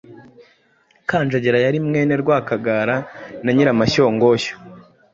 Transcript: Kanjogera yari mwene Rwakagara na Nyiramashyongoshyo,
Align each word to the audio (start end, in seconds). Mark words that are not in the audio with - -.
Kanjogera 1.09 1.57
yari 1.65 1.79
mwene 1.87 2.13
Rwakagara 2.21 2.95
na 3.43 3.51
Nyiramashyongoshyo, 3.55 4.53